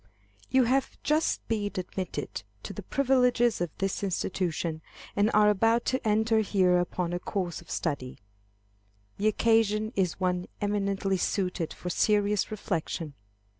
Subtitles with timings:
[0.49, 4.81] _You have just been admitted to the privileges of this institution,
[5.15, 8.17] and are about to enter here upon a course of study.
[9.17, 13.13] The occasion is one eminently suited for serious reflection.